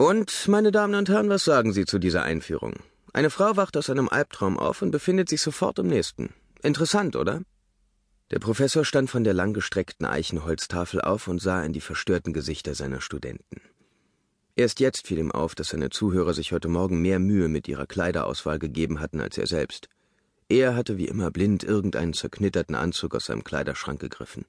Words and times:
Und, 0.00 0.48
meine 0.48 0.72
Damen 0.72 0.94
und 0.94 1.10
Herren, 1.10 1.28
was 1.28 1.44
sagen 1.44 1.74
Sie 1.74 1.84
zu 1.84 1.98
dieser 1.98 2.22
Einführung? 2.22 2.76
Eine 3.12 3.28
Frau 3.28 3.58
wacht 3.58 3.76
aus 3.76 3.90
einem 3.90 4.08
Albtraum 4.08 4.58
auf 4.58 4.80
und 4.80 4.92
befindet 4.92 5.28
sich 5.28 5.42
sofort 5.42 5.78
im 5.78 5.88
nächsten. 5.88 6.32
Interessant, 6.62 7.16
oder? 7.16 7.42
Der 8.30 8.38
Professor 8.38 8.86
stand 8.86 9.10
von 9.10 9.24
der 9.24 9.34
langgestreckten 9.34 10.06
Eichenholztafel 10.06 11.02
auf 11.02 11.28
und 11.28 11.38
sah 11.38 11.62
in 11.62 11.74
die 11.74 11.82
verstörten 11.82 12.32
Gesichter 12.32 12.74
seiner 12.74 13.02
Studenten. 13.02 13.60
Erst 14.56 14.80
jetzt 14.80 15.06
fiel 15.06 15.18
ihm 15.18 15.32
auf, 15.32 15.54
dass 15.54 15.68
seine 15.68 15.90
Zuhörer 15.90 16.32
sich 16.32 16.52
heute 16.52 16.68
Morgen 16.68 17.02
mehr 17.02 17.18
Mühe 17.18 17.48
mit 17.48 17.68
ihrer 17.68 17.84
Kleiderauswahl 17.84 18.58
gegeben 18.58 19.00
hatten 19.00 19.20
als 19.20 19.36
er 19.36 19.46
selbst. 19.46 19.90
Er 20.48 20.76
hatte 20.76 20.96
wie 20.96 21.08
immer 21.08 21.30
blind 21.30 21.62
irgendeinen 21.62 22.14
zerknitterten 22.14 22.74
Anzug 22.74 23.14
aus 23.14 23.26
seinem 23.26 23.44
Kleiderschrank 23.44 24.00
gegriffen. 24.00 24.46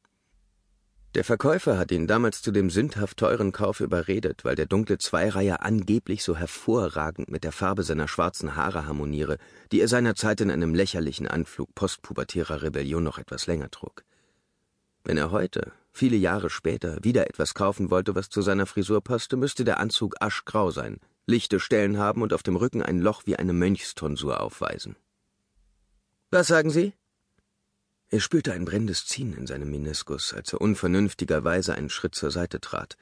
Der 1.14 1.26
Verkäufer 1.26 1.78
hatte 1.78 1.94
ihn 1.94 2.08
damals 2.08 2.42
zu 2.42 2.52
dem 2.52 2.70
sündhaft 2.70 3.18
teuren 3.18 3.52
Kauf 3.52 3.82
überredet, 3.82 4.46
weil 4.46 4.56
der 4.56 4.66
dunkle 4.66 4.98
Zweireiher 4.98 5.62
angeblich 5.62 6.24
so 6.24 6.38
hervorragend 6.38 7.30
mit 7.30 7.44
der 7.44 7.52
Farbe 7.52 7.84
seiner 7.84 8.08
schwarzen 8.08 8.56
Haare 8.56 8.86
harmoniere, 8.86 9.38
die 9.74 9.82
er 9.82 9.90
seinerzeit 9.90 10.40
in 10.40 10.50
einem 10.50 10.74
lächerlichen 10.74 11.28
Anflug 11.28 11.76
postpubertärer 11.76 12.62
Rebellion 12.62 13.04
noch 13.04 13.18
etwas 13.18 13.46
länger 13.46 13.70
trug. 13.70 14.06
Wenn 15.04 15.18
er 15.18 15.32
heute, 15.32 15.74
viele 15.92 16.16
Jahre 16.16 16.50
später, 16.50 16.98
wieder 17.02 17.28
etwas 17.28 17.56
kaufen 17.56 17.92
wollte, 17.92 18.16
was 18.16 18.30
zu 18.30 18.42
seiner 18.42 18.66
Frisur 18.66 19.02
passte, 19.02 19.36
müsste 19.36 19.66
der 19.66 19.82
Anzug 19.82 20.16
aschgrau 20.22 20.72
sein, 20.72 20.98
lichte 21.26 21.60
Stellen 21.60 21.98
haben 21.98 22.22
und 22.22 22.32
auf 22.32 22.44
dem 22.44 22.56
Rücken 22.56 22.82
ein 22.82 23.00
Loch 23.00 23.24
wie 23.26 23.36
eine 23.36 23.52
Mönchstonsur 23.52 24.40
aufweisen. 24.40 24.96
Was 26.30 26.48
sagen 26.48 26.70
Sie? 26.70 26.94
Er 28.14 28.20
spürte 28.20 28.52
ein 28.52 28.66
brennendes 28.66 29.06
Ziehen 29.06 29.34
in 29.38 29.48
seinem 29.48 29.72
Meniskus, 29.72 30.34
als 30.34 30.52
er 30.52 30.60
unvernünftigerweise 30.60 31.76
einen 31.76 31.90
Schritt 31.90 32.14
zur 32.14 32.30
Seite 32.30 32.60
trat. 32.60 32.98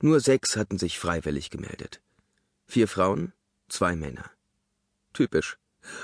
Nur 0.00 0.20
sechs 0.20 0.56
hatten 0.56 0.78
sich 0.78 1.00
freiwillig 1.00 1.50
gemeldet. 1.50 2.00
Vier 2.64 2.86
Frauen, 2.86 3.32
zwei 3.68 3.96
Männer. 3.96 4.30
Typisch. 5.12 5.58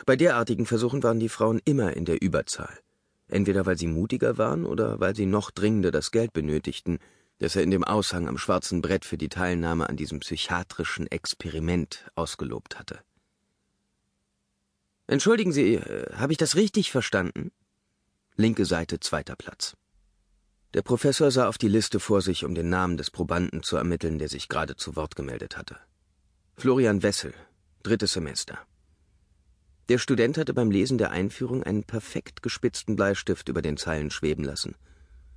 Bei 0.04 0.16
derartigen 0.16 0.66
Versuchen 0.66 1.04
waren 1.04 1.20
die 1.20 1.28
Frauen 1.28 1.60
immer 1.64 1.96
in 1.96 2.04
der 2.06 2.20
Überzahl. 2.20 2.80
Entweder 3.28 3.66
weil 3.66 3.78
sie 3.78 3.86
mutiger 3.86 4.36
waren 4.36 4.64
oder 4.64 4.98
weil 4.98 5.14
sie 5.14 5.26
noch 5.26 5.52
dringender 5.52 5.92
das 5.92 6.10
Geld 6.10 6.32
benötigten, 6.32 6.98
das 7.38 7.54
er 7.54 7.62
in 7.62 7.70
dem 7.70 7.84
Aushang 7.84 8.26
am 8.26 8.36
schwarzen 8.36 8.82
Brett 8.82 9.04
für 9.04 9.16
die 9.16 9.28
Teilnahme 9.28 9.88
an 9.88 9.96
diesem 9.96 10.18
psychiatrischen 10.18 11.06
Experiment 11.06 12.10
ausgelobt 12.16 12.80
hatte. 12.80 12.98
Entschuldigen 15.06 15.52
Sie, 15.52 15.74
äh, 15.76 16.12
habe 16.16 16.32
ich 16.32 16.38
das 16.38 16.56
richtig 16.56 16.90
verstanden? 16.90 17.52
Linke 18.40 18.66
Seite, 18.66 19.00
zweiter 19.00 19.34
Platz. 19.34 19.74
Der 20.72 20.82
Professor 20.82 21.32
sah 21.32 21.48
auf 21.48 21.58
die 21.58 21.66
Liste 21.66 21.98
vor 21.98 22.22
sich, 22.22 22.44
um 22.44 22.54
den 22.54 22.68
Namen 22.68 22.96
des 22.96 23.10
Probanden 23.10 23.64
zu 23.64 23.76
ermitteln, 23.76 24.20
der 24.20 24.28
sich 24.28 24.46
gerade 24.48 24.76
zu 24.76 24.94
Wort 24.94 25.16
gemeldet 25.16 25.56
hatte. 25.56 25.76
Florian 26.56 27.02
Wessel, 27.02 27.34
drittes 27.82 28.12
Semester. 28.12 28.56
Der 29.88 29.98
Student 29.98 30.38
hatte 30.38 30.54
beim 30.54 30.70
Lesen 30.70 30.98
der 30.98 31.10
Einführung 31.10 31.64
einen 31.64 31.82
perfekt 31.82 32.40
gespitzten 32.44 32.94
Bleistift 32.94 33.48
über 33.48 33.60
den 33.60 33.76
Zeilen 33.76 34.12
schweben 34.12 34.44
lassen. 34.44 34.76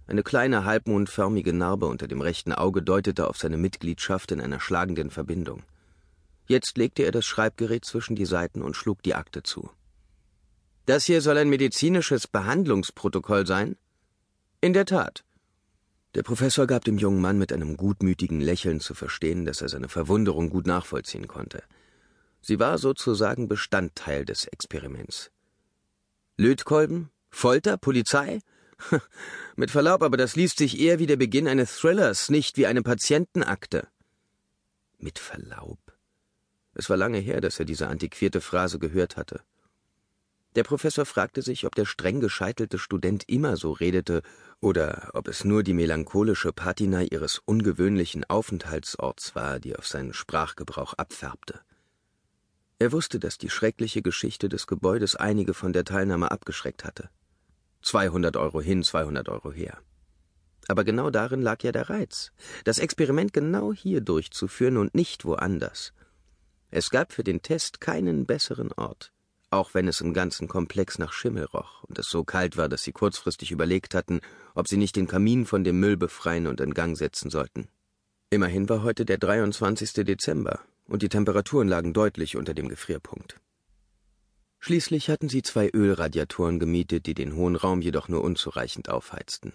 Eine 0.06 0.22
kleine 0.22 0.64
halbmondförmige 0.66 1.54
Narbe 1.54 1.88
unter 1.88 2.08
dem 2.08 2.22
rechten 2.22 2.54
Auge 2.54 2.84
deutete 2.84 3.28
auf 3.28 3.40
seine 3.40 3.58
Mitgliedschaft 3.58 4.32
in 4.32 4.40
einer 4.40 4.60
schlagenden 4.60 5.10
Verbindung. 5.10 5.64
Jetzt 6.46 6.78
legte 6.78 7.02
er 7.02 7.12
das 7.12 7.26
Schreibgerät 7.26 7.84
zwischen 7.84 8.16
die 8.16 8.28
Seiten 8.28 8.62
und 8.62 8.76
schlug 8.76 9.02
die 9.02 9.16
Akte 9.16 9.42
zu. 9.42 9.72
Das 10.86 11.06
hier 11.06 11.22
soll 11.22 11.38
ein 11.38 11.50
medizinisches 11.50 12.28
Behandlungsprotokoll 12.28 13.46
sein? 13.46 13.78
In 14.62 14.74
der 14.74 14.86
Tat. 14.86 15.24
Der 16.16 16.24
Professor 16.24 16.68
gab 16.68 16.84
dem 16.84 16.98
jungen 16.98 17.22
Mann 17.22 17.38
mit 17.38 17.54
einem 17.54 17.78
gutmütigen 17.78 18.42
Lächeln 18.42 18.80
zu 18.80 18.94
verstehen, 18.94 19.46
dass 19.46 19.62
er 19.62 19.70
seine 19.70 19.88
Verwunderung 19.90 20.50
gut 20.50 20.68
nachvollziehen 20.68 21.28
konnte. 21.28 21.64
Sie 22.42 22.60
war 22.60 22.78
sozusagen 22.78 23.48
Bestandteil 23.48 24.26
des 24.26 24.46
Experiments. 24.46 25.32
Lötkolben? 26.38 27.12
Folter? 27.30 27.78
Polizei? 27.78 28.40
Mit 29.56 29.72
Verlaub, 29.72 30.02
aber 30.02 30.18
das 30.18 30.36
liest 30.36 30.58
sich 30.58 30.80
eher 30.80 31.00
wie 31.00 31.06
der 31.06 31.18
Beginn 31.18 31.48
eines 31.48 31.78
Thrillers, 31.78 32.30
nicht 32.30 32.58
wie 32.58 32.66
eine 32.66 32.82
Patientenakte. 32.82 33.88
Mit 34.98 35.20
Verlaub. 35.20 35.80
Es 36.74 36.90
war 36.90 36.98
lange 36.98 37.20
her, 37.20 37.42
dass 37.42 37.60
er 37.60 37.66
diese 37.66 37.88
antiquierte 37.88 38.42
Phrase 38.42 38.80
gehört 38.80 39.18
hatte. 39.18 39.42
Der 40.56 40.64
Professor 40.64 41.06
fragte 41.06 41.42
sich, 41.42 41.66
ob 41.66 41.76
der 41.76 41.86
streng 41.86 42.20
gescheitelte 42.20 42.78
Student 42.78 43.24
immer 43.28 43.56
so 43.56 43.72
redete 43.72 44.22
oder 44.60 45.10
ob 45.14 45.30
es 45.30 45.46
nur 45.46 45.64
die 45.64 45.74
melancholische 45.74 46.52
Patina 46.52 47.04
ihres 47.04 47.42
ungewöhnlichen 47.46 48.26
Aufenthaltsorts 48.26 49.34
war, 49.34 49.62
die 49.62 49.78
auf 49.78 49.88
seinen 49.88 50.14
Sprachgebrauch 50.14 50.94
abfärbte. 50.96 51.62
Er 52.80 52.92
wusste, 52.92 53.18
dass 53.18 53.38
die 53.38 53.50
schreckliche 53.50 54.02
Geschichte 54.02 54.50
des 54.50 54.68
Gebäudes 54.68 55.16
einige 55.16 55.54
von 55.54 55.72
der 55.72 55.86
Teilnahme 55.86 56.32
abgeschreckt 56.32 56.84
hatte. 56.84 57.10
200 57.84 58.36
Euro 58.36 58.60
hin, 58.60 58.84
200 58.84 59.30
Euro 59.30 59.54
her. 59.54 59.78
Aber 60.68 60.84
genau 60.84 61.12
darin 61.12 61.42
lag 61.42 61.64
ja 61.64 61.72
der 61.72 61.90
Reiz, 61.90 62.32
das 62.66 62.78
Experiment 62.78 63.32
genau 63.32 63.72
hier 63.72 64.02
durchzuführen 64.02 64.78
und 64.78 64.96
nicht 64.96 65.24
woanders. 65.24 65.94
Es 66.72 66.90
gab 66.90 67.14
für 67.14 67.24
den 67.24 67.42
Test 67.42 67.80
keinen 67.82 68.26
besseren 68.26 68.72
Ort 68.74 69.14
auch 69.52 69.74
wenn 69.74 69.88
es 69.88 70.02
im 70.02 70.14
ganzen 70.14 70.48
Komplex 70.48 70.98
nach 70.98 71.14
Schimmel 71.14 71.46
roch 71.46 71.84
und 71.84 72.00
es 72.00 72.10
so 72.10 72.24
kalt 72.24 72.58
war, 72.58 72.70
dass 72.70 72.84
sie 72.84 72.94
kurzfristig 72.94 73.52
überlegt 73.52 73.94
hatten, 73.94 74.22
ob 74.56 74.68
sie 74.68 74.78
nicht 74.78 74.96
den 74.96 75.08
Kamin 75.08 75.46
von 75.46 75.64
dem 75.64 75.80
Müll 75.80 75.98
befreien 75.98 76.48
und 76.48 76.62
in 76.62 76.74
Gang 76.74 76.98
setzen 76.98 77.30
sollten. 77.30 77.68
Immerhin 78.30 78.70
war 78.70 78.82
heute 78.82 79.06
der 79.06 79.18
23. 79.18 80.06
Dezember 80.06 80.62
und 80.86 81.02
die 81.02 81.10
Temperaturen 81.10 81.68
lagen 81.68 81.94
deutlich 81.94 82.38
unter 82.38 82.54
dem 82.54 82.70
Gefrierpunkt. 82.70 83.40
Schließlich 84.60 85.10
hatten 85.10 85.28
sie 85.28 85.42
zwei 85.42 85.70
Ölradiatoren 85.74 86.60
gemietet, 86.60 87.06
die 87.06 87.14
den 87.14 87.36
hohen 87.36 87.56
Raum 87.56 87.82
jedoch 87.82 88.08
nur 88.08 88.24
unzureichend 88.24 88.90
aufheizten. 88.90 89.54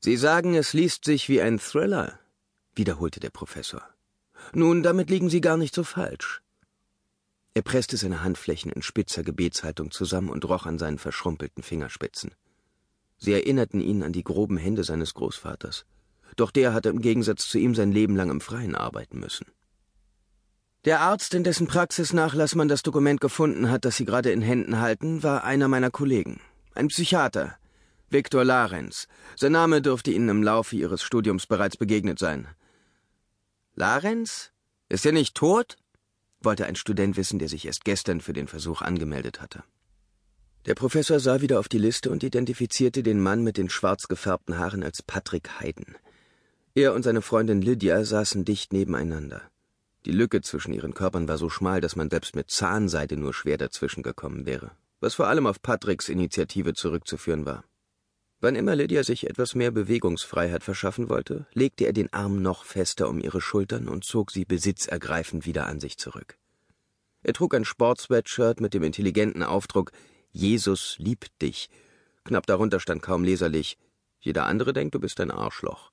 Sie 0.00 0.16
sagen, 0.16 0.54
es 0.54 0.72
liest 0.72 1.04
sich 1.04 1.28
wie 1.28 1.40
ein 1.40 1.58
Thriller, 1.58 2.20
wiederholte 2.74 3.18
der 3.18 3.30
Professor. 3.30 3.82
Nun, 4.52 4.84
damit 4.84 5.10
liegen 5.10 5.30
Sie 5.30 5.40
gar 5.40 5.56
nicht 5.56 5.74
so 5.74 5.82
falsch. 5.82 6.42
Er 7.58 7.62
presste 7.62 7.96
seine 7.96 8.22
Handflächen 8.22 8.70
in 8.70 8.82
spitzer 8.82 9.24
Gebetshaltung 9.24 9.90
zusammen 9.90 10.28
und 10.28 10.48
roch 10.48 10.64
an 10.64 10.78
seinen 10.78 10.96
verschrumpelten 10.96 11.64
Fingerspitzen. 11.64 12.36
Sie 13.16 13.32
erinnerten 13.32 13.80
ihn 13.80 14.04
an 14.04 14.12
die 14.12 14.22
groben 14.22 14.58
Hände 14.58 14.84
seines 14.84 15.12
Großvaters. 15.14 15.84
Doch 16.36 16.52
der 16.52 16.72
hatte 16.72 16.88
im 16.88 17.00
Gegensatz 17.00 17.48
zu 17.48 17.58
ihm 17.58 17.74
sein 17.74 17.90
Leben 17.90 18.14
lang 18.14 18.30
im 18.30 18.40
Freien 18.40 18.76
arbeiten 18.76 19.18
müssen. 19.18 19.46
Der 20.84 21.00
Arzt, 21.00 21.34
in 21.34 21.42
dessen 21.42 21.66
Praxisnachlass 21.66 22.54
man 22.54 22.68
das 22.68 22.84
Dokument 22.84 23.20
gefunden 23.20 23.68
hat, 23.72 23.84
das 23.84 23.96
Sie 23.96 24.04
gerade 24.04 24.30
in 24.30 24.40
Händen 24.40 24.78
halten, 24.78 25.24
war 25.24 25.42
einer 25.42 25.66
meiner 25.66 25.90
Kollegen. 25.90 26.40
Ein 26.76 26.86
Psychiater. 26.86 27.58
Viktor 28.08 28.44
Larenz. 28.44 29.08
Sein 29.34 29.50
Name 29.50 29.82
dürfte 29.82 30.12
Ihnen 30.12 30.28
im 30.28 30.44
Laufe 30.44 30.76
Ihres 30.76 31.02
Studiums 31.02 31.48
bereits 31.48 31.76
begegnet 31.76 32.20
sein. 32.20 32.46
Larenz? 33.74 34.52
Ist 34.88 35.04
er 35.04 35.12
nicht 35.12 35.34
tot? 35.34 35.76
Wollte 36.40 36.66
ein 36.66 36.76
Student 36.76 37.16
wissen, 37.16 37.38
der 37.38 37.48
sich 37.48 37.66
erst 37.66 37.84
gestern 37.84 38.20
für 38.20 38.32
den 38.32 38.48
Versuch 38.48 38.82
angemeldet 38.82 39.40
hatte. 39.40 39.64
Der 40.66 40.74
Professor 40.74 41.18
sah 41.20 41.40
wieder 41.40 41.58
auf 41.60 41.68
die 41.68 41.78
Liste 41.78 42.10
und 42.10 42.22
identifizierte 42.22 43.02
den 43.02 43.20
Mann 43.20 43.42
mit 43.42 43.56
den 43.56 43.70
schwarz 43.70 44.08
gefärbten 44.08 44.58
Haaren 44.58 44.82
als 44.82 45.02
Patrick 45.02 45.60
Hayden. 45.60 45.96
Er 46.74 46.94
und 46.94 47.02
seine 47.02 47.22
Freundin 47.22 47.62
Lydia 47.62 48.04
saßen 48.04 48.44
dicht 48.44 48.72
nebeneinander. 48.72 49.42
Die 50.04 50.12
Lücke 50.12 50.42
zwischen 50.42 50.72
ihren 50.72 50.94
Körpern 50.94 51.26
war 51.26 51.38
so 51.38 51.48
schmal, 51.48 51.80
dass 51.80 51.96
man 51.96 52.10
selbst 52.10 52.36
mit 52.36 52.50
Zahnseide 52.50 53.16
nur 53.16 53.34
schwer 53.34 53.58
dazwischen 53.58 54.02
gekommen 54.02 54.46
wäre, 54.46 54.70
was 55.00 55.14
vor 55.14 55.26
allem 55.26 55.46
auf 55.46 55.60
Patricks 55.60 56.08
Initiative 56.08 56.74
zurückzuführen 56.74 57.46
war. 57.46 57.64
Wann 58.40 58.54
immer 58.54 58.76
Lydia 58.76 59.02
sich 59.02 59.28
etwas 59.28 59.56
mehr 59.56 59.72
Bewegungsfreiheit 59.72 60.62
verschaffen 60.62 61.08
wollte, 61.08 61.46
legte 61.54 61.86
er 61.86 61.92
den 61.92 62.12
Arm 62.12 62.40
noch 62.40 62.64
fester 62.64 63.08
um 63.08 63.18
ihre 63.18 63.40
Schultern 63.40 63.88
und 63.88 64.04
zog 64.04 64.30
sie 64.30 64.44
besitzergreifend 64.44 65.44
wieder 65.44 65.66
an 65.66 65.80
sich 65.80 65.98
zurück. 65.98 66.38
Er 67.22 67.32
trug 67.32 67.54
ein 67.54 67.64
Sportsweatshirt 67.64 68.60
mit 68.60 68.74
dem 68.74 68.84
intelligenten 68.84 69.42
Aufdruck 69.42 69.90
Jesus 70.30 70.96
liebt 70.98 71.42
dich. 71.42 71.68
Knapp 72.24 72.46
darunter 72.46 72.78
stand 72.78 73.02
kaum 73.02 73.24
leserlich 73.24 73.76
Jeder 74.20 74.46
andere 74.46 74.72
denkt, 74.72 74.94
du 74.94 75.00
bist 75.00 75.20
ein 75.20 75.32
Arschloch. 75.32 75.90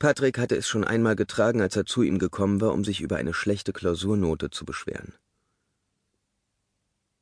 Patrick 0.00 0.38
hatte 0.38 0.56
es 0.56 0.66
schon 0.66 0.82
einmal 0.82 1.14
getragen, 1.14 1.60
als 1.60 1.76
er 1.76 1.84
zu 1.84 2.02
ihm 2.02 2.18
gekommen 2.18 2.60
war, 2.60 2.72
um 2.72 2.84
sich 2.84 3.00
über 3.00 3.16
eine 3.16 3.34
schlechte 3.34 3.72
Klausurnote 3.72 4.50
zu 4.50 4.64
beschweren. 4.64 5.14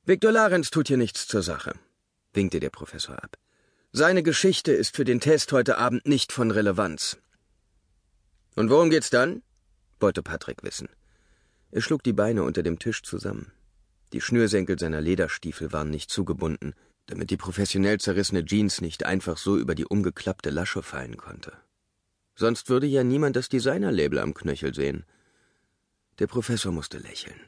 Viktor 0.04 0.32
Larenz 0.32 0.70
tut 0.70 0.88
hier 0.88 0.96
nichts 0.96 1.26
zur 1.26 1.42
Sache, 1.42 1.74
winkte 2.32 2.60
der 2.60 2.70
Professor 2.70 3.22
ab. 3.22 3.36
Seine 3.92 4.22
Geschichte 4.22 4.72
ist 4.72 4.96
für 4.96 5.04
den 5.06 5.18
Test 5.18 5.50
heute 5.50 5.78
Abend 5.78 6.06
nicht 6.06 6.30
von 6.30 6.50
Relevanz. 6.50 7.16
Und 8.54 8.68
worum 8.68 8.90
geht's 8.90 9.08
dann? 9.08 9.42
wollte 9.98 10.22
Patrick 10.22 10.62
wissen. 10.62 10.90
Er 11.70 11.80
schlug 11.80 12.02
die 12.02 12.12
Beine 12.12 12.42
unter 12.42 12.62
dem 12.62 12.78
Tisch 12.78 13.02
zusammen. 13.02 13.50
Die 14.12 14.20
Schnürsenkel 14.20 14.78
seiner 14.78 15.00
Lederstiefel 15.00 15.72
waren 15.72 15.88
nicht 15.88 16.10
zugebunden, 16.10 16.74
damit 17.06 17.30
die 17.30 17.38
professionell 17.38 17.98
zerrissene 17.98 18.44
Jeans 18.44 18.82
nicht 18.82 19.06
einfach 19.06 19.38
so 19.38 19.56
über 19.56 19.74
die 19.74 19.86
umgeklappte 19.86 20.50
Lasche 20.50 20.82
fallen 20.82 21.16
konnte. 21.16 21.56
Sonst 22.36 22.68
würde 22.68 22.86
ja 22.86 23.02
niemand 23.04 23.36
das 23.36 23.48
Designerlabel 23.48 24.18
am 24.18 24.34
Knöchel 24.34 24.74
sehen. 24.74 25.06
Der 26.18 26.26
Professor 26.26 26.72
musste 26.72 26.98
lächeln. 26.98 27.40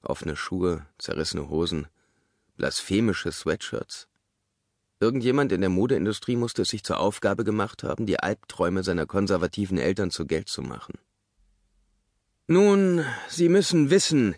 Offene 0.00 0.36
Schuhe, 0.36 0.86
zerrissene 0.96 1.50
Hosen, 1.50 1.86
blasphemische 2.56 3.30
Sweatshirts. 3.30 4.09
Irgendjemand 5.02 5.50
in 5.50 5.62
der 5.62 5.70
Modeindustrie 5.70 6.36
musste 6.36 6.62
es 6.62 6.68
sich 6.68 6.84
zur 6.84 7.00
Aufgabe 7.00 7.42
gemacht 7.42 7.82
haben, 7.82 8.04
die 8.04 8.20
Albträume 8.20 8.84
seiner 8.84 9.06
konservativen 9.06 9.78
Eltern 9.78 10.10
zu 10.10 10.26
Geld 10.26 10.48
zu 10.48 10.60
machen. 10.60 10.98
Nun, 12.46 13.04
Sie 13.28 13.48
müssen 13.48 13.88
wissen. 13.88 14.36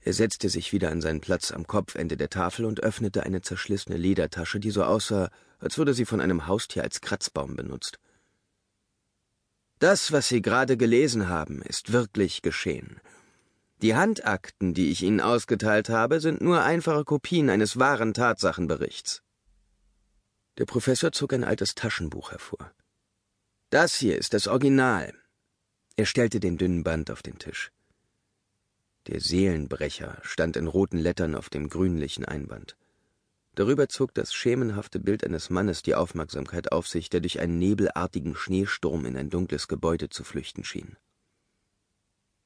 Er 0.00 0.14
setzte 0.14 0.48
sich 0.48 0.72
wieder 0.72 0.90
an 0.90 1.02
seinen 1.02 1.20
Platz 1.20 1.50
am 1.50 1.66
Kopfende 1.66 2.16
der 2.16 2.30
Tafel 2.30 2.64
und 2.64 2.82
öffnete 2.82 3.24
eine 3.24 3.42
zerschlissene 3.42 3.98
Ledertasche, 3.98 4.60
die 4.60 4.70
so 4.70 4.82
aussah, 4.82 5.30
als 5.58 5.76
würde 5.76 5.92
sie 5.92 6.06
von 6.06 6.20
einem 6.20 6.46
Haustier 6.46 6.82
als 6.82 7.02
Kratzbaum 7.02 7.56
benutzt. 7.56 7.98
Das, 9.78 10.12
was 10.12 10.28
Sie 10.28 10.40
gerade 10.40 10.76
gelesen 10.78 11.28
haben, 11.28 11.60
ist 11.60 11.92
wirklich 11.92 12.40
geschehen. 12.40 13.00
Die 13.82 13.94
Handakten, 13.94 14.72
die 14.72 14.90
ich 14.90 15.02
Ihnen 15.02 15.20
ausgeteilt 15.20 15.90
habe, 15.90 16.20
sind 16.20 16.40
nur 16.40 16.62
einfache 16.62 17.04
Kopien 17.04 17.50
eines 17.50 17.78
wahren 17.78 18.14
Tatsachenberichts. 18.14 19.23
Der 20.58 20.66
Professor 20.66 21.10
zog 21.10 21.32
ein 21.32 21.44
altes 21.44 21.74
Taschenbuch 21.74 22.30
hervor. 22.30 22.72
Das 23.70 23.96
hier 23.96 24.16
ist 24.16 24.34
das 24.34 24.46
Original. 24.46 25.12
Er 25.96 26.06
stellte 26.06 26.38
den 26.38 26.58
dünnen 26.58 26.84
Band 26.84 27.10
auf 27.10 27.22
den 27.22 27.38
Tisch. 27.38 27.72
Der 29.08 29.20
Seelenbrecher 29.20 30.18
stand 30.22 30.56
in 30.56 30.66
roten 30.66 30.98
Lettern 30.98 31.34
auf 31.34 31.50
dem 31.50 31.68
grünlichen 31.68 32.24
Einband. 32.24 32.76
Darüber 33.54 33.88
zog 33.88 34.14
das 34.14 34.32
schemenhafte 34.32 34.98
Bild 34.98 35.24
eines 35.24 35.50
Mannes 35.50 35.82
die 35.82 35.94
Aufmerksamkeit 35.94 36.72
auf 36.72 36.88
sich, 36.88 37.10
der 37.10 37.20
durch 37.20 37.40
einen 37.40 37.58
nebelartigen 37.58 38.34
Schneesturm 38.34 39.04
in 39.04 39.16
ein 39.16 39.30
dunkles 39.30 39.68
Gebäude 39.68 40.08
zu 40.08 40.24
flüchten 40.24 40.64
schien. 40.64 40.96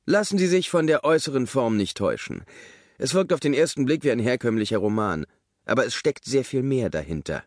Lassen 0.04 0.38
Sie 0.38 0.46
sich 0.46 0.70
von 0.70 0.86
der 0.86 1.04
äußeren 1.04 1.46
Form 1.46 1.76
nicht 1.76 1.96
täuschen. 1.96 2.44
Es 2.96 3.14
wirkt 3.14 3.32
auf 3.32 3.40
den 3.40 3.54
ersten 3.54 3.84
Blick 3.84 4.02
wie 4.04 4.10
ein 4.10 4.18
herkömmlicher 4.18 4.78
Roman, 4.78 5.26
aber 5.64 5.86
es 5.86 5.94
steckt 5.94 6.24
sehr 6.24 6.44
viel 6.44 6.62
mehr 6.62 6.90
dahinter. 6.90 7.44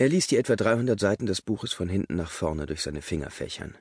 Er 0.00 0.08
ließ 0.08 0.28
die 0.28 0.38
etwa 0.38 0.56
300 0.56 0.98
Seiten 0.98 1.26
des 1.26 1.42
Buches 1.42 1.74
von 1.74 1.90
hinten 1.90 2.14
nach 2.14 2.30
vorne 2.30 2.64
durch 2.64 2.80
seine 2.80 3.02
Finger 3.02 3.28
fächern. 3.28 3.76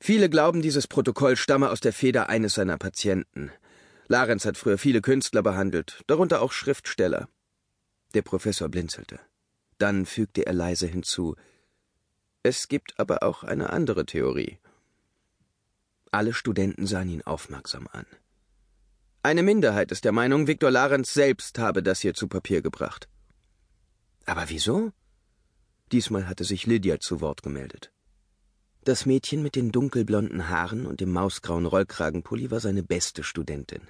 Viele 0.00 0.30
glauben, 0.30 0.62
dieses 0.62 0.86
Protokoll 0.86 1.36
stamme 1.36 1.68
aus 1.68 1.80
der 1.80 1.92
Feder 1.92 2.30
eines 2.30 2.54
seiner 2.54 2.78
Patienten. 2.78 3.52
Larenz 4.08 4.46
hat 4.46 4.56
früher 4.56 4.78
viele 4.78 5.02
Künstler 5.02 5.42
behandelt, 5.42 6.02
darunter 6.06 6.40
auch 6.40 6.52
Schriftsteller. 6.52 7.28
Der 8.14 8.22
Professor 8.22 8.70
blinzelte. 8.70 9.20
Dann 9.76 10.06
fügte 10.06 10.46
er 10.46 10.54
leise 10.54 10.86
hinzu 10.86 11.36
Es 12.42 12.66
gibt 12.66 12.98
aber 12.98 13.22
auch 13.22 13.44
eine 13.44 13.68
andere 13.68 14.06
Theorie. 14.06 14.56
Alle 16.10 16.32
Studenten 16.32 16.86
sahen 16.86 17.10
ihn 17.10 17.20
aufmerksam 17.20 17.86
an. 17.92 18.06
Eine 19.22 19.42
Minderheit 19.42 19.92
ist 19.92 20.06
der 20.06 20.12
Meinung, 20.12 20.46
Viktor 20.46 20.70
Larenz 20.70 21.12
selbst 21.12 21.58
habe 21.58 21.82
das 21.82 22.00
hier 22.00 22.14
zu 22.14 22.28
Papier 22.28 22.62
gebracht. 22.62 23.09
Aber 24.30 24.48
wieso? 24.48 24.92
Diesmal 25.90 26.28
hatte 26.28 26.44
sich 26.44 26.64
Lydia 26.64 27.00
zu 27.00 27.20
Wort 27.20 27.42
gemeldet. 27.42 27.90
Das 28.84 29.04
Mädchen 29.04 29.42
mit 29.42 29.56
den 29.56 29.72
dunkelblonden 29.72 30.48
Haaren 30.48 30.86
und 30.86 31.00
dem 31.00 31.10
mausgrauen 31.10 31.66
Rollkragenpulli 31.66 32.52
war 32.52 32.60
seine 32.60 32.84
beste 32.84 33.24
Studentin. 33.24 33.80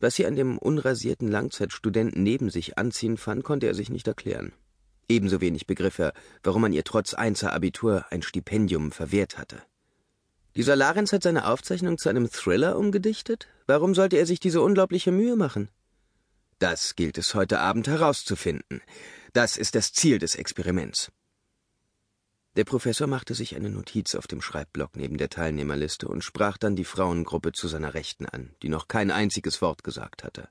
Was 0.00 0.16
sie 0.16 0.26
an 0.26 0.34
dem 0.34 0.58
unrasierten 0.58 1.28
Langzeitstudenten 1.28 2.20
neben 2.24 2.50
sich 2.50 2.78
anziehen 2.78 3.16
fand, 3.16 3.44
konnte 3.44 3.68
er 3.68 3.74
sich 3.74 3.90
nicht 3.90 4.08
erklären. 4.08 4.50
Ebenso 5.08 5.40
wenig 5.40 5.68
begriff 5.68 6.00
er, 6.00 6.14
warum 6.42 6.62
man 6.62 6.72
ihr 6.72 6.82
trotz 6.82 7.14
Einser-Abitur 7.14 8.06
ein 8.10 8.22
Stipendium 8.22 8.90
verwehrt 8.90 9.38
hatte. 9.38 9.62
Dieser 10.56 10.74
Larenz 10.74 11.12
hat 11.12 11.22
seine 11.22 11.46
Aufzeichnung 11.46 11.96
zu 11.96 12.08
einem 12.08 12.28
Thriller 12.28 12.76
umgedichtet? 12.76 13.46
Warum 13.68 13.94
sollte 13.94 14.16
er 14.16 14.26
sich 14.26 14.40
diese 14.40 14.62
unglaubliche 14.62 15.12
Mühe 15.12 15.36
machen? 15.36 15.68
Das 16.58 16.96
gilt 16.96 17.18
es 17.18 17.34
heute 17.34 17.60
Abend 17.60 17.86
herauszufinden. 17.88 18.80
Das 19.34 19.56
ist 19.56 19.74
das 19.74 19.92
Ziel 19.92 20.20
des 20.20 20.36
Experiments. 20.36 21.10
Der 22.54 22.62
Professor 22.62 23.08
machte 23.08 23.34
sich 23.34 23.56
eine 23.56 23.68
Notiz 23.68 24.14
auf 24.14 24.28
dem 24.28 24.40
Schreibblock 24.40 24.94
neben 24.94 25.18
der 25.18 25.28
Teilnehmerliste 25.28 26.06
und 26.06 26.22
sprach 26.22 26.56
dann 26.56 26.76
die 26.76 26.84
Frauengruppe 26.84 27.50
zu 27.50 27.66
seiner 27.66 27.94
Rechten 27.94 28.26
an, 28.26 28.54
die 28.62 28.68
noch 28.68 28.86
kein 28.86 29.10
einziges 29.10 29.60
Wort 29.60 29.82
gesagt 29.82 30.22
hatte. 30.22 30.48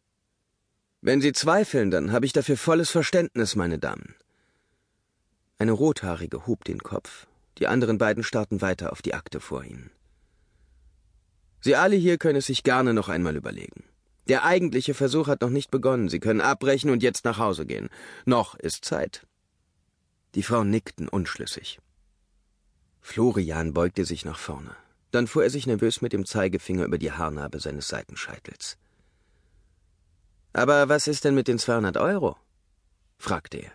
Wenn 1.00 1.21
Sie 1.21 1.31
zweifeln, 1.31 1.91
dann 1.91 2.12
habe 2.12 2.25
ich 2.25 2.33
dafür 2.33 2.57
volles 2.57 2.89
Verständnis, 2.89 3.56
meine 3.56 3.80
Damen. 3.80 4.15
Eine 5.57 5.71
Rothaarige 5.71 6.45
hob 6.45 6.65
den 6.65 6.83
Kopf, 6.83 7.25
die 7.59 7.68
anderen 7.68 7.97
beiden 7.97 8.21
starrten 8.21 8.59
weiter 8.59 8.91
auf 8.91 9.01
die 9.01 9.13
Akte 9.13 9.39
vor 9.39 9.63
ihnen. 9.63 9.91
Sie 11.62 11.77
alle 11.77 11.95
hier 11.95 12.18
können 12.18 12.39
es 12.39 12.47
sich 12.47 12.63
gerne 12.63 12.94
noch 12.94 13.07
einmal 13.07 13.38
überlegen. 13.38 13.86
Der 14.28 14.46
eigentliche 14.46 14.94
Versuch 14.94 15.28
hat 15.28 15.42
noch 15.42 15.50
nicht 15.50 15.72
begonnen. 15.72 16.10
Sie 16.10 16.20
können 16.20 16.42
abbrechen 16.42 16.90
und 16.90 17.04
jetzt 17.04 17.25
nach 17.25 17.38
Hause 17.38 17.66
gehen. 17.66 17.90
Noch 18.25 18.56
ist 18.56 18.86
Zeit. 18.86 19.25
Die 20.36 20.44
Frauen 20.44 20.70
nickten 20.70 21.10
unschlüssig. 21.10 21.80
Florian 23.02 23.74
beugte 23.74 24.06
sich 24.06 24.24
nach 24.24 24.40
vorne. 24.40 24.75
Dann 25.12 25.28
fuhr 25.28 25.44
er 25.44 25.50
sich 25.50 25.68
nervös 25.68 26.02
mit 26.02 26.14
dem 26.14 26.25
Zeigefinger 26.25 26.86
über 26.86 26.98
die 26.98 27.12
Haarnarbe 27.12 27.60
seines 27.60 27.88
Seitenscheitels. 27.88 28.78
Aber 30.54 30.88
was 30.88 31.08
ist 31.08 31.25
denn 31.25 31.36
mit 31.36 31.48
den 31.48 31.60
200 31.60 31.98
Euro? 31.98 32.38
fragte 33.18 33.58
er. 33.58 33.72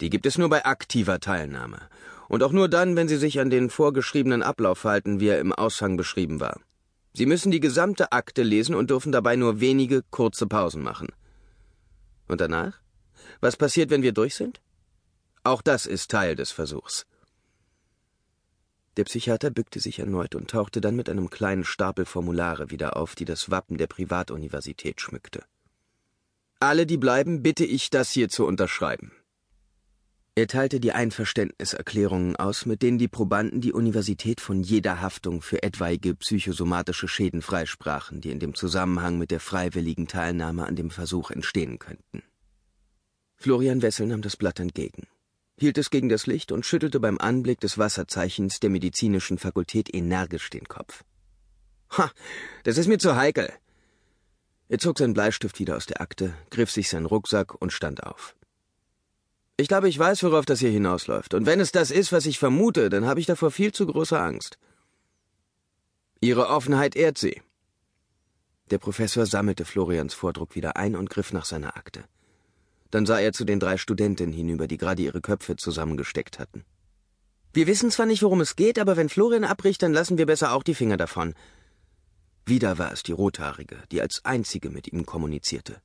Die 0.00 0.10
gibt 0.10 0.26
es 0.26 0.36
nur 0.36 0.48
bei 0.48 0.64
aktiver 0.64 1.20
Teilnahme. 1.20 1.88
Und 2.28 2.42
auch 2.42 2.52
nur 2.52 2.68
dann, 2.68 2.96
wenn 2.96 3.08
Sie 3.08 3.16
sich 3.16 3.40
an 3.40 3.50
den 3.50 3.70
vorgeschriebenen 3.70 4.42
Ablauf 4.42 4.84
halten, 4.84 5.20
wie 5.20 5.28
er 5.28 5.38
im 5.38 5.52
Aushang 5.52 5.96
beschrieben 5.96 6.40
war. 6.40 6.60
Sie 7.16 7.24
müssen 7.24 7.50
die 7.50 7.60
gesamte 7.60 8.12
Akte 8.12 8.42
lesen 8.42 8.74
und 8.74 8.90
dürfen 8.90 9.10
dabei 9.10 9.36
nur 9.36 9.58
wenige 9.58 10.02
kurze 10.10 10.46
Pausen 10.46 10.82
machen. 10.82 11.08
Und 12.28 12.42
danach? 12.42 12.82
Was 13.40 13.56
passiert, 13.56 13.88
wenn 13.88 14.02
wir 14.02 14.12
durch 14.12 14.34
sind? 14.34 14.60
Auch 15.42 15.62
das 15.62 15.86
ist 15.86 16.10
Teil 16.10 16.36
des 16.36 16.52
Versuchs. 16.52 17.06
Der 18.98 19.04
Psychiater 19.04 19.48
bückte 19.48 19.80
sich 19.80 19.98
erneut 19.98 20.34
und 20.34 20.50
tauchte 20.50 20.82
dann 20.82 20.94
mit 20.94 21.08
einem 21.08 21.30
kleinen 21.30 21.64
Stapel 21.64 22.04
Formulare 22.04 22.70
wieder 22.70 22.98
auf, 22.98 23.14
die 23.14 23.24
das 23.24 23.50
Wappen 23.50 23.78
der 23.78 23.86
Privatuniversität 23.86 25.00
schmückte. 25.00 25.42
Alle, 26.60 26.84
die 26.84 26.98
bleiben, 26.98 27.42
bitte 27.42 27.64
ich, 27.64 27.88
das 27.88 28.10
hier 28.10 28.28
zu 28.28 28.44
unterschreiben. 28.44 29.12
Er 30.36 30.46
teilte 30.46 30.78
die 30.78 30.92
Einverständniserklärungen 30.92 32.36
aus, 32.36 32.64
mit 32.64 32.82
denen 32.82 32.98
die 32.98 33.08
Probanden 33.08 33.60
die 33.60 33.72
Universität 33.72 34.40
von 34.40 34.62
jeder 34.62 35.00
Haftung 35.00 35.42
für 35.42 35.64
etwaige 35.64 36.14
psychosomatische 36.14 37.08
Schäden 37.08 37.42
freisprachen, 37.42 38.20
die 38.20 38.30
in 38.30 38.38
dem 38.38 38.54
Zusammenhang 38.54 39.18
mit 39.18 39.32
der 39.32 39.40
freiwilligen 39.40 40.06
Teilnahme 40.06 40.66
an 40.66 40.76
dem 40.76 40.90
Versuch 40.90 41.32
entstehen 41.32 41.80
könnten. 41.80 42.22
Florian 43.34 43.82
Wessel 43.82 44.06
nahm 44.06 44.22
das 44.22 44.36
Blatt 44.36 44.60
entgegen 44.60 45.08
hielt 45.58 45.78
es 45.78 45.90
gegen 45.90 46.08
das 46.08 46.26
Licht 46.26 46.52
und 46.52 46.66
schüttelte 46.66 47.00
beim 47.00 47.18
Anblick 47.18 47.60
des 47.60 47.78
Wasserzeichens 47.78 48.60
der 48.60 48.70
medizinischen 48.70 49.38
Fakultät 49.38 49.92
energisch 49.92 50.50
den 50.50 50.68
Kopf. 50.68 51.04
Ha, 51.96 52.10
das 52.64 52.78
ist 52.78 52.88
mir 52.88 52.98
zu 52.98 53.16
heikel. 53.16 53.52
Er 54.68 54.78
zog 54.78 54.98
seinen 54.98 55.14
Bleistift 55.14 55.58
wieder 55.58 55.76
aus 55.76 55.86
der 55.86 56.00
Akte, 56.00 56.34
griff 56.50 56.70
sich 56.70 56.88
seinen 56.90 57.06
Rucksack 57.06 57.54
und 57.54 57.72
stand 57.72 58.02
auf. 58.02 58.36
Ich 59.58 59.68
glaube, 59.68 59.88
ich 59.88 59.98
weiß, 59.98 60.22
worauf 60.22 60.44
das 60.44 60.60
hier 60.60 60.70
hinausläuft, 60.70 61.32
und 61.32 61.46
wenn 61.46 61.60
es 61.60 61.72
das 61.72 61.90
ist, 61.90 62.12
was 62.12 62.26
ich 62.26 62.38
vermute, 62.38 62.90
dann 62.90 63.06
habe 63.06 63.20
ich 63.20 63.26
davor 63.26 63.50
viel 63.50 63.72
zu 63.72 63.86
große 63.86 64.18
Angst. 64.20 64.58
Ihre 66.20 66.48
Offenheit 66.48 66.94
ehrt 66.94 67.16
Sie. 67.16 67.40
Der 68.70 68.78
Professor 68.78 69.24
sammelte 69.24 69.64
Florians 69.64 70.12
Vordruck 70.12 70.54
wieder 70.56 70.76
ein 70.76 70.94
und 70.94 71.08
griff 71.08 71.32
nach 71.32 71.46
seiner 71.46 71.76
Akte. 71.76 72.04
Dann 72.90 73.06
sah 73.06 73.18
er 73.18 73.32
zu 73.32 73.44
den 73.44 73.60
drei 73.60 73.78
Studentinnen 73.78 74.34
hinüber, 74.34 74.66
die 74.66 74.76
gerade 74.76 75.02
ihre 75.02 75.20
Köpfe 75.20 75.56
zusammengesteckt 75.56 76.38
hatten. 76.38 76.64
Wir 77.52 77.66
wissen 77.66 77.90
zwar 77.90 78.06
nicht, 78.06 78.22
worum 78.22 78.42
es 78.42 78.56
geht, 78.56 78.78
aber 78.78 78.96
wenn 78.96 79.08
Florian 79.08 79.44
abbricht, 79.44 79.82
dann 79.82 79.94
lassen 79.94 80.18
wir 80.18 80.26
besser 80.26 80.52
auch 80.52 80.62
die 80.62 80.74
Finger 80.74 80.98
davon. 80.98 81.34
Wieder 82.44 82.76
war 82.76 82.92
es 82.92 83.02
die 83.02 83.12
Rothaarige, 83.12 83.78
die 83.90 84.02
als 84.02 84.24
einzige 84.24 84.68
mit 84.68 84.92
ihm 84.92 85.06
kommunizierte. 85.06 85.80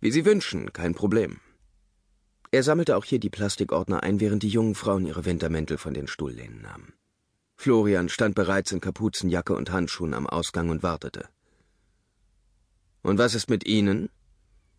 Wie 0.00 0.10
Sie 0.10 0.26
wünschen, 0.26 0.72
kein 0.72 0.94
Problem. 0.94 1.40
Er 2.54 2.62
sammelte 2.62 2.96
auch 2.96 3.04
hier 3.04 3.18
die 3.18 3.30
Plastikordner 3.30 4.04
ein, 4.04 4.20
während 4.20 4.44
die 4.44 4.48
jungen 4.48 4.76
Frauen 4.76 5.06
ihre 5.06 5.24
Wintermäntel 5.24 5.76
von 5.76 5.92
den 5.92 6.06
Stuhllehnen 6.06 6.62
nahmen. 6.62 6.92
Florian 7.56 8.08
stand 8.08 8.36
bereits 8.36 8.70
in 8.70 8.80
Kapuzenjacke 8.80 9.56
und 9.56 9.72
Handschuhen 9.72 10.14
am 10.14 10.28
Ausgang 10.28 10.68
und 10.68 10.84
wartete. 10.84 11.28
Und 13.02 13.18
was 13.18 13.34
ist 13.34 13.50
mit 13.50 13.66
Ihnen? 13.66 14.08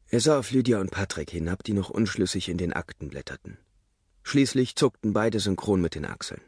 Er 0.07 0.21
sah 0.21 0.39
auf 0.39 0.51
Lydia 0.51 0.79
und 0.79 0.91
Patrick 0.91 1.31
hinab, 1.31 1.65
die 1.65 1.73
noch 1.73 1.89
unschlüssig 1.89 2.47
in 2.47 2.57
den 2.57 2.71
Akten 2.71 3.09
blätterten. 3.09 3.57
Schließlich 4.23 4.77
zuckten 4.77 5.11
beide 5.11 5.41
synchron 5.41 5.81
mit 5.81 5.95
den 5.95 6.05
Achseln. 6.05 6.39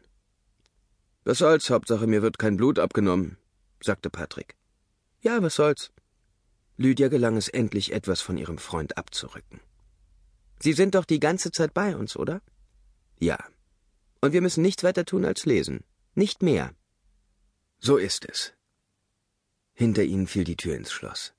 Was 1.25 1.39
soll's, 1.39 1.69
Hauptsache 1.69 2.07
mir 2.07 2.21
wird 2.21 2.39
kein 2.39 2.55
Blut 2.55 2.79
abgenommen, 2.79 3.35
sagte 3.83 4.09
Patrick. 4.09 4.55
Ja, 5.19 5.41
was 5.41 5.55
soll's. 5.55 5.91
Lydia 6.77 7.09
gelang 7.09 7.35
es 7.35 7.49
endlich, 7.49 7.91
etwas 7.91 8.21
von 8.21 8.37
ihrem 8.37 8.59
Freund 8.59 8.97
abzurücken. 8.97 9.59
Sie 10.59 10.73
sind 10.73 10.95
doch 10.95 11.05
die 11.05 11.19
ganze 11.19 11.51
Zeit 11.51 11.73
bei 11.73 11.95
uns, 11.95 12.15
oder? 12.15 12.41
Ja. 13.19 13.37
Und 14.21 14.33
wir 14.33 14.41
müssen 14.41 14.63
nichts 14.63 14.83
weiter 14.83 15.05
tun 15.05 15.25
als 15.25 15.45
lesen. 15.45 15.83
Nicht 16.15 16.41
mehr. 16.41 16.73
So 17.79 17.97
ist 17.97 18.25
es. 18.25 18.53
Hinter 19.73 20.03
ihnen 20.03 20.27
fiel 20.27 20.43
die 20.43 20.55
Tür 20.57 20.75
ins 20.75 20.91
Schloss. 20.91 21.36